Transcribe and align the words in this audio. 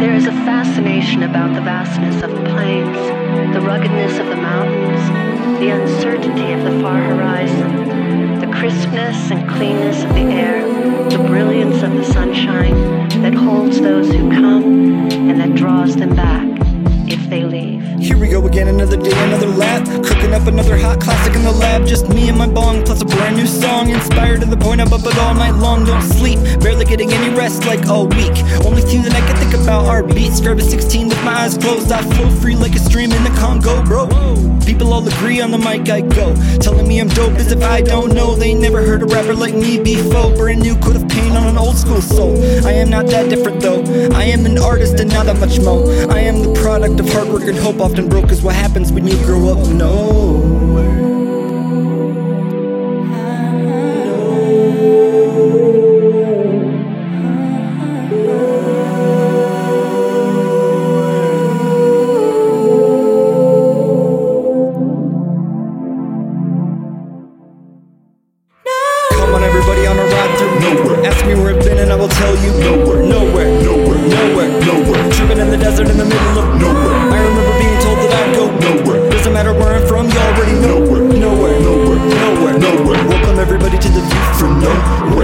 realization 0.00 1.22
about 1.24 1.54
the 1.54 1.60
vastness 1.60 2.22
of 2.22 2.30
the 2.30 2.50
plains, 2.50 2.96
the 3.54 3.60
ruggedness 3.60 4.18
of 4.18 4.26
the 4.26 4.36
mountains, 4.36 5.60
the 5.60 5.70
uncertainty 5.70 6.52
of 6.52 6.64
the 6.64 6.82
far 6.82 7.00
horizon, 7.02 8.40
the 8.40 8.46
crispness 8.46 9.30
and 9.30 9.48
cleanness 9.48 10.02
of 10.04 10.10
the 10.10 10.20
air, 10.20 10.62
the 11.10 11.18
brilliance 11.26 11.82
of 11.82 11.92
the 11.92 12.04
sunshine 12.04 13.08
that 13.22 13.34
holds 13.34 13.80
those 13.80 14.08
who 14.08 14.30
come 14.30 15.08
and 15.10 15.40
that 15.40 15.54
draws 15.54 15.96
them 15.96 16.14
back 16.14 16.46
if 17.10 17.28
they 17.28 17.44
leave. 17.44 17.80
Here 17.98 18.16
we 18.16 18.28
go 18.28 18.46
again, 18.46 18.68
another 18.68 18.96
day, 18.96 19.12
another 19.24 19.48
lap. 19.48 19.84
Cooking 20.04 20.32
up 20.32 20.46
another 20.46 20.76
hot 20.76 21.00
classic 21.00 21.34
in 21.34 21.42
the 21.42 21.52
lab. 21.52 21.86
Just 21.86 22.08
me 22.08 22.28
and 22.28 22.38
my 22.38 22.48
bong, 22.48 22.82
plus 22.82 23.02
a 23.02 23.04
brand 23.04 23.36
new 23.36 23.46
song. 23.46 23.90
Inspired 23.90 24.40
to 24.40 24.46
the 24.46 24.56
point 24.56 24.80
I'm 24.80 24.92
up 24.92 25.04
it 25.04 25.18
all 25.18 25.34
night 25.34 25.54
long. 25.56 25.84
Don't 25.84 26.02
sleep, 26.02 26.38
barely 26.60 26.86
getting 26.86 27.12
any 27.12 27.34
rest 27.34 27.66
like 27.66 27.86
all 27.88 28.06
week. 28.06 28.32
Only 28.64 28.80
thing 28.80 29.02
about 29.70 29.86
are 29.86 30.02
beats. 30.02 30.40
Grab 30.40 30.58
a 30.58 30.62
16 30.62 31.08
with 31.08 31.24
my 31.24 31.42
eyes 31.42 31.56
closed. 31.56 31.92
I 31.92 32.02
flow 32.14 32.28
free 32.40 32.56
like 32.56 32.74
a 32.74 32.80
stream 32.80 33.12
in 33.12 33.22
the 33.22 33.30
Congo, 33.38 33.84
bro. 33.84 34.08
People 34.66 34.92
all 34.92 35.06
agree 35.06 35.40
on 35.40 35.52
the 35.52 35.58
mic 35.58 35.88
I 35.88 36.00
go. 36.00 36.34
Telling 36.58 36.88
me 36.88 37.00
I'm 37.00 37.08
dope 37.08 37.34
as 37.34 37.52
if 37.52 37.62
I 37.62 37.80
don't 37.80 38.12
know. 38.12 38.34
They 38.34 38.52
never 38.52 38.82
heard 38.82 39.02
a 39.02 39.06
rapper 39.06 39.34
like 39.34 39.54
me 39.54 39.78
before. 39.80 40.34
Brand 40.34 40.62
new 40.62 40.74
coat 40.76 40.96
of 40.96 41.08
paint 41.08 41.36
on 41.36 41.46
an 41.46 41.56
old 41.56 41.76
school 41.76 42.02
soul. 42.02 42.34
I 42.66 42.72
am 42.72 42.90
not 42.90 43.06
that 43.06 43.30
different 43.30 43.60
though. 43.60 43.82
I 44.12 44.24
am 44.24 44.44
an 44.44 44.58
artist 44.58 44.98
and 44.98 45.12
not 45.12 45.26
that 45.26 45.38
much 45.38 45.60
more. 45.60 45.86
I 46.10 46.18
am 46.20 46.42
the 46.42 46.52
product 46.60 46.98
of 46.98 47.08
hard 47.12 47.28
work 47.28 47.44
and 47.44 47.56
hope 47.56 47.80
often 47.80 48.08
broke 48.08 48.30
is 48.32 48.42
what 48.42 48.56
happens 48.56 48.90
when 48.90 49.06
you 49.06 49.16
grow 49.24 49.50
up 49.52 49.68
nowhere. 49.68 50.39
On, 69.40 69.46
everybody, 69.46 69.86
on 69.86 69.98
a 69.98 70.04
ride 70.04 70.36
through. 70.36 70.60
Nowhere. 70.60 71.06
Ask 71.06 71.24
me 71.24 71.34
where 71.34 71.56
I've 71.56 71.64
been, 71.64 71.78
and 71.78 71.90
I 71.90 71.96
will 71.96 72.12
tell 72.12 72.36
you. 72.44 72.52
Nowhere, 72.60 73.00
nowhere, 73.08 73.48
nowhere, 73.64 73.96
nowhere, 73.96 74.50
nowhere. 74.68 75.12
Tripping 75.16 75.38
in 75.38 75.48
the 75.48 75.56
desert 75.56 75.88
in 75.88 75.96
the 75.96 76.04
middle 76.04 76.44
of 76.44 76.60
nowhere. 76.60 76.92
I 77.08 77.24
remember 77.24 77.56
being 77.56 77.80
told 77.80 77.96
that 78.04 78.12
I'd 78.20 78.36
go. 78.36 78.52
Nowhere. 78.60 79.08
Doesn't 79.08 79.32
matter 79.32 79.54
where 79.54 79.80
I'm 79.80 79.88
from, 79.88 80.10
you 80.12 80.18
already 80.18 80.52
know. 80.60 80.84
Nowhere, 80.84 81.08
nowhere, 81.08 81.56
nowhere, 81.56 82.00
nowhere, 82.20 82.58
nowhere. 82.60 83.08
Welcome 83.08 83.38
everybody 83.38 83.78
to 83.78 83.88
the 83.88 84.02
view 84.04 84.24
from 84.36 84.60
nowhere. 84.60 85.19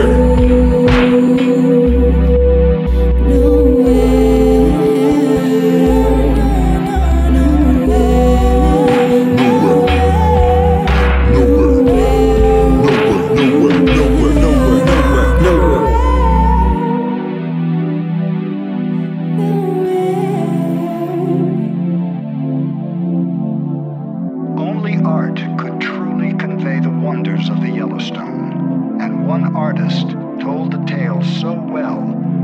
Art 25.17 25.37
could 25.59 25.81
truly 25.81 26.35
convey 26.35 26.79
the 26.79 26.91
wonders 26.91 27.49
of 27.49 27.63
the 27.63 27.71
Yellowstone, 27.71 29.01
and 29.01 29.27
one 29.27 29.57
artist 29.57 30.11
told 30.43 30.71
the 30.71 30.85
tale 30.85 31.23
so 31.41 31.55
well 31.55 32.03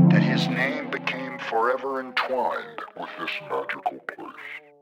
that 0.09 0.23
his 0.23 0.47
name 0.47 0.89
became 0.89 1.37
forever 1.37 1.99
entwined 1.99 2.81
with 2.99 3.09
this 3.19 3.29
magical 3.47 3.99
place. 4.07 4.72